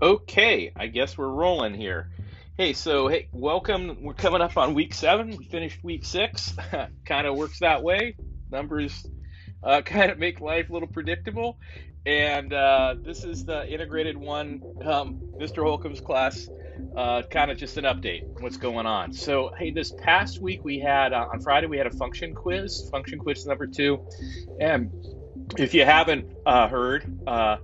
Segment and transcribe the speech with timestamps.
[0.00, 2.10] Okay, I guess we're rolling here.
[2.56, 4.04] Hey, so hey, welcome.
[4.04, 5.36] We're coming up on week seven.
[5.36, 6.54] We finished week six.
[7.04, 8.14] kind of works that way.
[8.48, 9.04] Numbers
[9.60, 11.58] uh, kind of make life a little predictable.
[12.06, 15.64] And uh, this is the integrated one, um, Mr.
[15.64, 16.48] Holcomb's class.
[16.96, 19.12] Uh, kind of just an update what's going on.
[19.12, 22.88] So, hey, this past week we had uh, on Friday we had a function quiz,
[22.88, 24.06] function quiz number two,
[24.60, 24.92] and
[25.58, 27.56] if you haven't uh, heard, uh,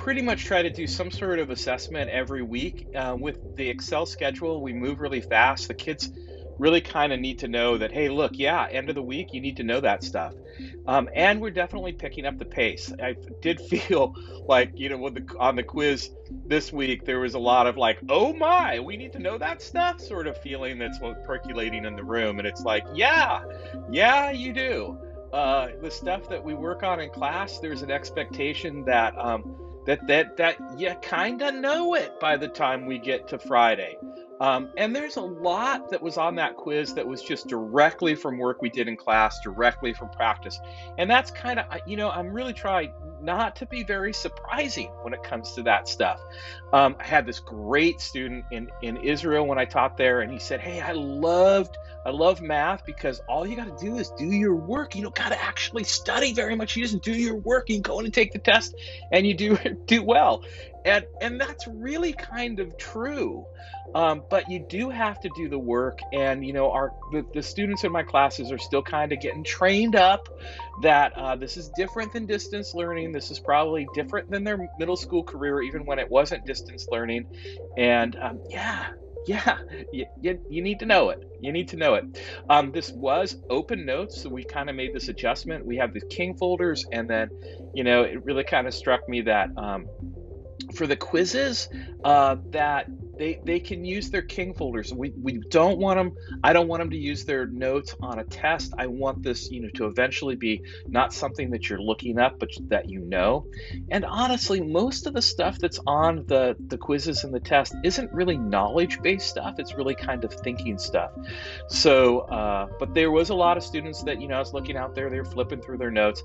[0.00, 2.88] pretty much try to do some sort of assessment every week.
[2.96, 5.68] Uh, with the Excel schedule, we move really fast.
[5.68, 6.10] The kids
[6.58, 9.42] really kind of need to know that, hey, look, yeah, end of the week, you
[9.42, 10.32] need to know that stuff.
[10.86, 12.90] Um, and we're definitely picking up the pace.
[13.02, 14.14] I did feel
[14.48, 16.10] like, you know, the, on the quiz
[16.46, 19.60] this week, there was a lot of like, oh my, we need to know that
[19.60, 22.38] stuff sort of feeling that's percolating in the room.
[22.38, 23.42] And it's like, yeah,
[23.90, 24.98] yeah, you do
[25.32, 29.54] uh, the stuff that we work on in class, there's an expectation that um,
[29.86, 33.96] that that that you kind of know it by the time we get to Friday.
[34.40, 38.38] Um, and there's a lot that was on that quiz that was just directly from
[38.38, 40.58] work we did in class, directly from practice.
[40.96, 42.90] And that's kind of, you know, I'm really trying
[43.22, 46.20] not to be very surprising when it comes to that stuff.
[46.72, 50.38] Um, I had this great student in, in Israel when I taught there, and he
[50.38, 54.24] said, Hey, I loved I love math because all you got to do is do
[54.24, 54.96] your work.
[54.96, 56.74] You don't got to actually study very much.
[56.74, 57.68] You just do your work.
[57.68, 58.74] You go in and take the test,
[59.12, 60.42] and you do do well.
[60.84, 63.46] And and that's really kind of true.
[63.94, 67.42] Um, but you do have to do the work, and you know, our the, the
[67.42, 70.28] students in my classes are still kind of getting trained up
[70.82, 73.12] that uh, this is different than distance learning.
[73.12, 77.26] This is probably different than their middle school career, even when it wasn't distance learning.
[77.76, 78.90] And um, yeah,
[79.26, 79.58] yeah,
[79.92, 81.22] you, you, you, need to know it.
[81.40, 82.04] You need to know it.
[82.48, 85.66] Um, this was open notes, so we kind of made this adjustment.
[85.66, 87.30] We have the King folders, and then,
[87.74, 89.86] you know, it really kind of struck me that um,
[90.74, 91.68] for the quizzes,
[92.04, 92.86] uh, that
[93.20, 94.94] they they can use their king folders.
[94.94, 98.24] We, we don't want them i don't want them to use their notes on a
[98.24, 98.72] test.
[98.78, 102.48] I want this you know to eventually be not something that you're looking up but
[102.68, 103.46] that you know.
[103.90, 108.10] And honestly most of the stuff that's on the the quizzes and the test isn't
[108.10, 109.56] really knowledge based stuff.
[109.58, 111.10] It's really kind of thinking stuff.
[111.68, 114.78] So uh, but there was a lot of students that you know i was looking
[114.78, 116.22] out there they were flipping through their notes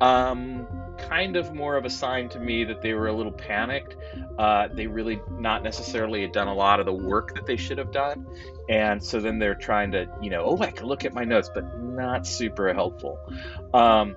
[0.00, 0.66] um,
[0.98, 3.96] kind of more of a sign to me that they were a little panicked
[4.38, 7.78] uh, they really not necessarily had done a lot of the work that they should
[7.78, 8.26] have done.
[8.68, 11.50] And so then they're trying to, you know, oh, I can look at my notes,
[11.52, 13.18] but not super helpful.
[13.74, 14.14] Um,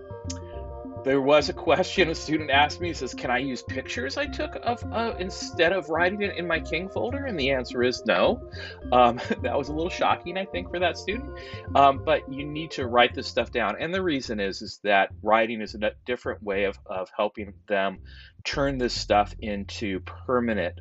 [1.04, 4.56] there was a question a student asked me, says, Can I use pictures I took
[4.64, 7.26] of uh, instead of writing it in my King folder?
[7.26, 8.50] And the answer is no.
[8.92, 11.32] Um, that was a little shocking, I think, for that student.
[11.76, 13.76] Um, but you need to write this stuff down.
[13.80, 18.00] And the reason is, is that writing is a different way of, of helping them
[18.44, 20.80] turn this stuff into permanent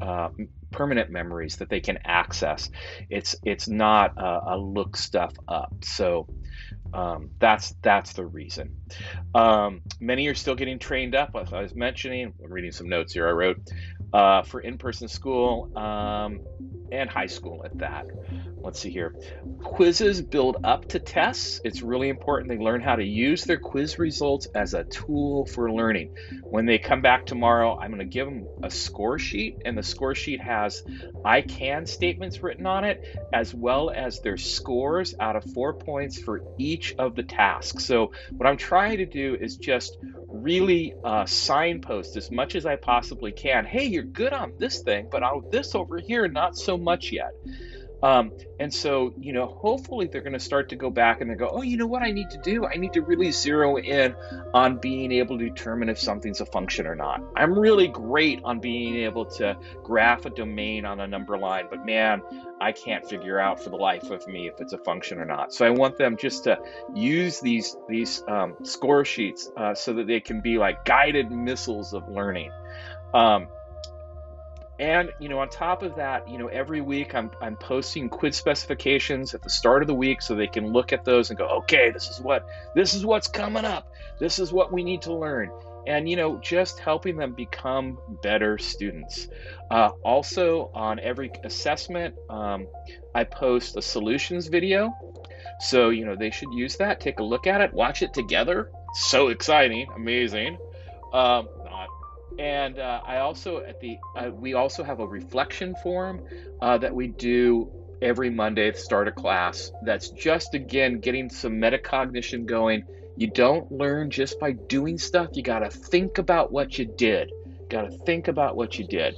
[0.00, 0.30] uh,
[0.72, 2.70] permanent memories that they can access.
[3.10, 5.72] It's it's not a, a look stuff up.
[5.82, 6.26] So
[6.92, 8.70] um, that's that's the reason.
[9.34, 11.30] Um, many are still getting trained up.
[11.34, 13.60] As I was mentioning, I'm reading some notes here I wrote
[14.12, 16.40] uh, for in-person school um,
[16.90, 18.06] and high school at that
[18.62, 19.14] let's see here.
[19.62, 21.60] Quizzes build up to tests.
[21.64, 25.70] It's really important they learn how to use their quiz results as a tool for
[25.70, 26.14] learning.
[26.42, 29.82] When they come back tomorrow, I'm going to give them a score sheet, and the
[29.82, 30.82] score sheet has
[31.24, 36.18] I can statements written on it, as well as their scores out of four points
[36.18, 37.84] for each of the tasks.
[37.84, 42.76] So, what I'm trying to do is just really uh, signpost as much as I
[42.76, 43.64] possibly can.
[43.64, 47.32] Hey, you're good on this thing, but on this over here, not so much yet.
[48.02, 51.34] Um, and so, you know, hopefully they're going to start to go back and they
[51.34, 52.66] go, oh, you know what I need to do?
[52.66, 54.14] I need to really zero in
[54.52, 57.22] on being able to determine if something's a function or not.
[57.36, 61.86] I'm really great on being able to graph a domain on a number line, but
[61.86, 62.22] man,
[62.60, 65.52] I can't figure out for the life of me if it's a function or not.
[65.52, 66.58] So I want them just to
[66.94, 71.94] use these these um, score sheets uh, so that they can be like guided missiles
[71.94, 72.50] of learning.
[73.14, 73.48] Um,
[74.82, 78.34] and you know, on top of that, you know, every week I'm I'm posting quiz
[78.34, 81.46] specifications at the start of the week so they can look at those and go,
[81.60, 83.92] okay, this is what this is what's coming up.
[84.18, 85.52] This is what we need to learn.
[85.86, 89.28] And you know, just helping them become better students.
[89.70, 92.66] Uh, also, on every assessment, um,
[93.14, 94.92] I post a solutions video.
[95.60, 96.98] So you know, they should use that.
[96.98, 98.72] Take a look at it, watch it together.
[98.94, 100.58] So exciting, amazing.
[101.12, 101.48] Um,
[102.38, 106.22] and uh, I also at the uh, we also have a reflection form
[106.60, 107.70] uh, that we do
[108.00, 109.70] every Monday at the start of class.
[109.84, 112.84] That's just again getting some metacognition going.
[113.16, 115.30] You don't learn just by doing stuff.
[115.32, 117.30] You got to think about what you did.
[117.68, 119.14] got to think about what you did.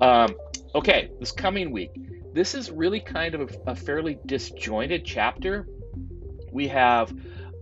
[0.00, 0.34] Um,
[0.74, 1.90] okay, this coming week,
[2.32, 5.66] this is really kind of a, a fairly disjointed chapter.
[6.52, 7.12] We have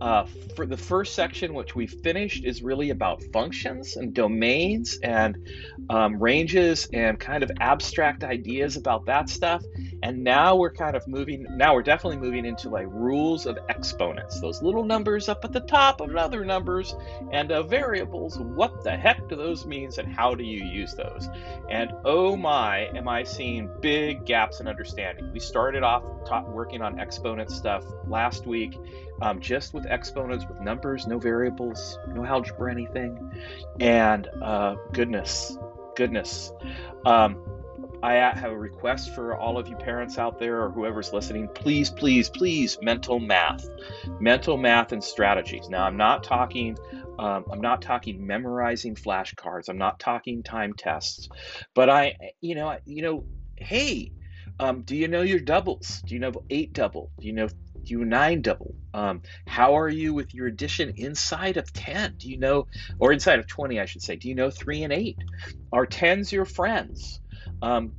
[0.03, 5.37] uh, for the first section, which we finished, is really about functions and domains and
[5.89, 9.63] um, ranges and kind of abstract ideas about that stuff.
[10.03, 14.41] And now we're kind of moving, now we're definitely moving into like rules of exponents,
[14.41, 16.93] those little numbers up at the top of other numbers
[17.31, 18.37] and uh, variables.
[18.37, 21.29] What the heck do those mean and how do you use those?
[21.69, 25.31] And oh my, am I seeing big gaps in understanding.
[25.31, 26.03] We started off
[26.47, 28.77] working on exponent stuff last week
[29.21, 33.31] um, just with exponents, with numbers, no variables, no algebra, anything.
[33.79, 35.57] And uh, goodness,
[35.95, 36.51] goodness.
[37.05, 37.62] Um,
[38.03, 41.47] I have a request for all of you parents out there or whoever's listening.
[41.47, 43.65] Please, please, please, mental math,
[44.19, 45.69] mental math and strategies.
[45.69, 46.77] Now, I'm not talking.
[47.17, 49.69] Um, I'm not talking memorizing flashcards.
[49.69, 51.29] I'm not talking time tests,
[51.73, 53.23] but I, you know, you know,
[53.55, 54.11] hey,
[54.59, 56.03] um, do you know your doubles?
[56.05, 57.09] Do you know eight double?
[57.21, 58.75] Do you know do you nine double?
[58.93, 62.15] Um, how are you with your addition inside of 10?
[62.17, 62.67] Do you know,
[62.99, 65.17] or inside of 20, I should say, do you know three and eight?
[65.71, 67.19] Are 10s your friends?
[67.61, 67.93] Um,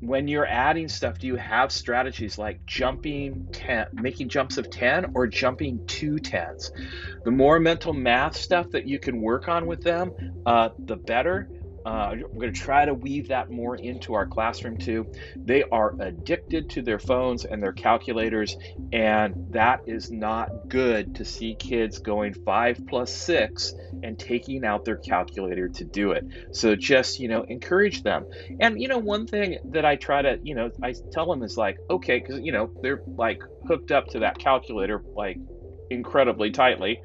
[0.00, 5.12] when you're adding stuff, do you have strategies like jumping 10, making jumps of 10
[5.14, 6.72] or jumping two 10s?
[7.24, 10.12] The more mental math stuff that you can work on with them,
[10.44, 11.48] uh, the better.
[11.84, 15.06] Uh, I'm going to try to weave that more into our classroom too.
[15.36, 18.56] They are addicted to their phones and their calculators,
[18.92, 24.84] and that is not good to see kids going five plus six and taking out
[24.84, 26.24] their calculator to do it.
[26.52, 28.26] So just, you know, encourage them.
[28.60, 31.56] And, you know, one thing that I try to, you know, I tell them is
[31.56, 35.38] like, okay, because, you know, they're like hooked up to that calculator like
[35.90, 37.00] incredibly tightly.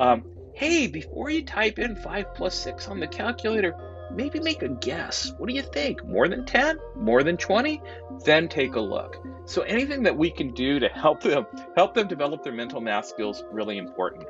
[0.00, 0.24] Um,
[0.54, 3.74] hey, before you type in 5 plus 6 on the calculator,
[4.10, 5.32] maybe make a guess.
[5.38, 6.04] What do you think?
[6.04, 6.78] More than 10?
[6.96, 7.80] More than 20?
[8.24, 9.16] Then take a look.
[9.44, 11.46] So anything that we can do to help them
[11.76, 14.24] help them develop their mental math skills really important.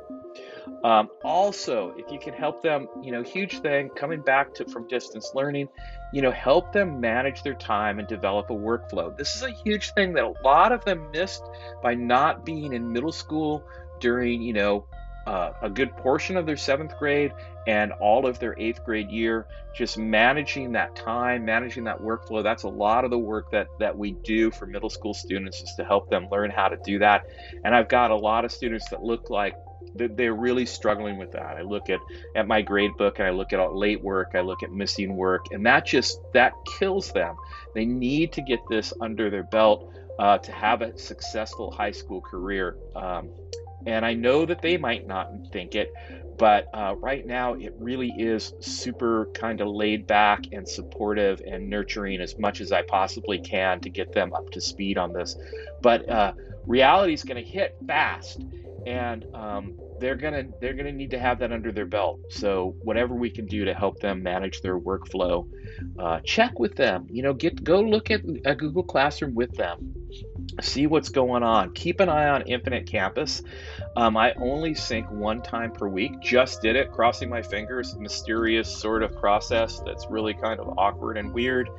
[0.83, 4.87] Um, also, if you can help them, you know, huge thing coming back to from
[4.87, 5.67] distance learning,
[6.13, 9.15] you know, help them manage their time and develop a workflow.
[9.15, 11.43] This is a huge thing that a lot of them missed
[11.81, 13.63] by not being in middle school
[13.99, 14.85] during, you know,
[15.27, 17.33] uh, a good portion of their seventh grade
[17.67, 19.45] and all of their eighth grade year
[19.75, 22.41] just managing that time managing that workflow.
[22.41, 25.73] That's a lot of the work that that we do for middle school students is
[25.75, 27.27] to help them learn how to do that.
[27.63, 29.55] And i've got a lot of students that look like
[29.95, 31.57] they're really struggling with that.
[31.57, 31.99] I look at
[32.35, 35.45] at my grade book and i look at late work i look at missing work
[35.51, 37.35] and that just that kills them.
[37.75, 42.19] They need to get this under their belt uh, to have a successful high school
[42.19, 43.29] career um,
[43.89, 45.91] and I know that they might not think it,
[46.37, 51.69] but uh, right now it really is super kind of laid back and supportive and
[51.69, 55.35] nurturing as much as I possibly can to get them up to speed on this.
[55.81, 56.33] But uh,
[56.67, 58.41] reality is going to hit fast,
[58.85, 62.19] and um, they're gonna they're gonna need to have that under their belt.
[62.29, 65.47] So whatever we can do to help them manage their workflow,
[65.97, 67.07] uh, check with them.
[67.09, 69.95] You know, get go look at a Google Classroom with them
[70.61, 71.73] see what's going on.
[71.73, 73.41] Keep an eye on Infinite Campus.
[73.95, 76.19] Um, I only sync one time per week.
[76.19, 77.95] Just did it, crossing my fingers.
[77.95, 81.69] Mysterious sort of process that's really kind of awkward and weird.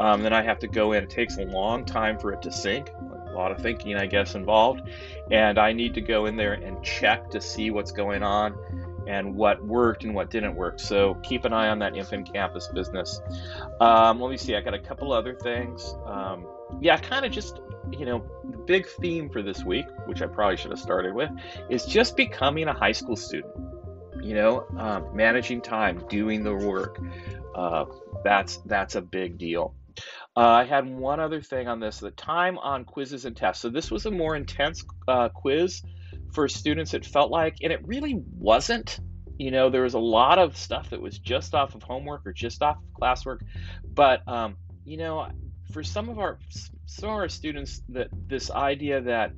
[0.00, 1.04] Um, then I have to go in.
[1.04, 2.90] It takes a long time for it to sync.
[2.90, 4.82] A lot of thinking, I guess, involved.
[5.30, 8.56] And I need to go in there and check to see what's going on
[9.06, 10.80] and what worked and what didn't work.
[10.80, 13.20] So keep an eye on that Infinite Campus business.
[13.80, 14.56] Um, let me see.
[14.56, 15.94] I got a couple other things.
[16.80, 20.56] Yeah, kind of just you know, the big theme for this week, which I probably
[20.56, 21.30] should have started with,
[21.70, 23.52] is just becoming a high school student.
[24.22, 27.00] You know, um, managing time, doing the work.
[27.54, 27.84] Uh,
[28.24, 29.74] that's that's a big deal.
[30.36, 33.62] Uh, I had one other thing on this: the time on quizzes and tests.
[33.62, 35.82] So this was a more intense uh, quiz
[36.32, 36.92] for students.
[36.94, 38.98] It felt like, and it really wasn't.
[39.38, 42.32] You know, there was a lot of stuff that was just off of homework or
[42.32, 43.40] just off of classwork,
[43.84, 45.28] but um, you know,
[45.72, 46.38] for some of our
[46.86, 49.32] some of our students that this idea that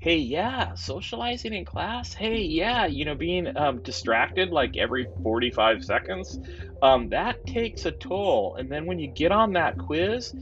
[0.00, 5.84] hey yeah socializing in class hey yeah you know being um, distracted like every 45
[5.84, 6.38] seconds
[6.82, 8.56] um, that takes a toll.
[8.58, 10.34] And then when you get on that quiz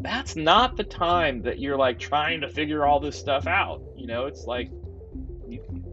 [0.00, 3.80] that's not the time that you're like trying to figure all this stuff out.
[3.96, 4.70] You know it's like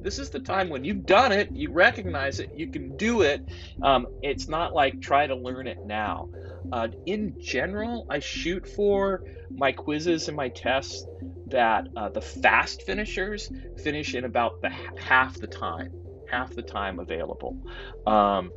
[0.01, 3.41] this is the time when you've done it you recognize it you can do it.
[3.83, 6.29] Um, it's not like try to learn it now
[6.71, 11.05] uh, in general, I shoot for my quizzes and my tests
[11.47, 13.51] that uh, the fast finishers
[13.83, 15.91] finish in about the half the time,
[16.29, 17.57] half the time available.
[18.05, 18.51] Um,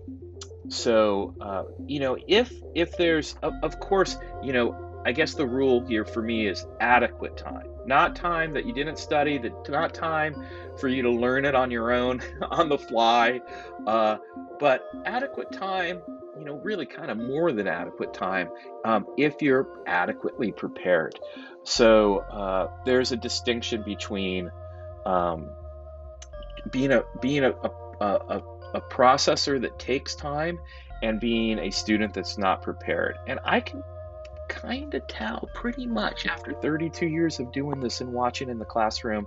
[0.68, 5.46] so uh, you know, if if there's of, of course, you know, I guess the
[5.46, 9.92] rule here for me is adequate time, not time that you didn't study, that not
[9.92, 10.34] time
[10.78, 13.40] for you to learn it on your own on the fly,
[13.86, 14.16] uh,
[14.58, 16.00] but adequate time.
[16.38, 18.48] You know, really kind of more than adequate time
[18.84, 21.18] um, if you're adequately prepared.
[21.62, 24.50] So uh, there's a distinction between
[25.06, 25.48] um,
[26.70, 28.42] being a being a, a, a,
[28.74, 30.58] a processor that takes time
[31.02, 33.16] and being a student that's not prepared.
[33.26, 33.82] And I can
[34.54, 38.64] kind of tell pretty much after 32 years of doing this and watching in the
[38.64, 39.26] classroom.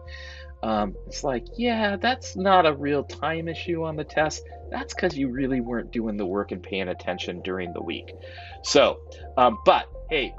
[0.64, 4.44] Um, it's like, yeah, that's not a real time issue on the test.
[4.72, 8.14] That's because you really weren't doing the work and paying attention during the week.
[8.64, 9.00] So,
[9.38, 10.34] um, but hey,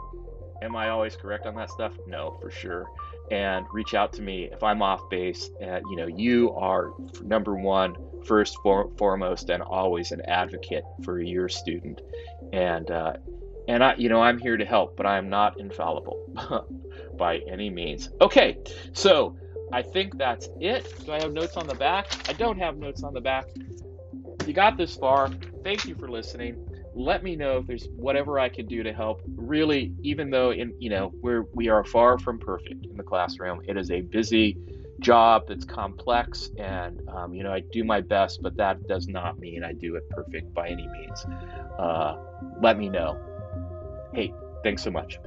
[0.62, 1.92] am I always correct on that stuff?
[2.06, 2.88] No, for sure
[3.30, 5.50] and reach out to me if I'm off base.
[5.60, 6.92] And you know, you are
[7.22, 12.00] number one, first for, foremost, and always an advocate for your student.
[12.52, 13.14] And uh,
[13.68, 16.18] and I, you know, I'm here to help, but I am not infallible
[17.18, 18.10] by any means.
[18.20, 18.58] Okay,
[18.92, 19.36] so
[19.72, 20.92] I think that's it.
[21.04, 22.06] Do I have notes on the back?
[22.28, 23.44] I don't have notes on the back.
[24.46, 25.30] You got this far.
[25.62, 26.56] Thank you for listening
[26.98, 29.22] let me know if there's whatever I can do to help.
[29.36, 33.60] Really, even though in you know we're we are far from perfect in the classroom,
[33.66, 34.58] it is a busy
[35.00, 39.38] job that's complex, and um, you know I do my best, but that does not
[39.38, 41.24] mean I do it perfect by any means.
[41.78, 42.16] Uh,
[42.60, 43.16] let me know.
[44.12, 45.18] Hey, thanks so much.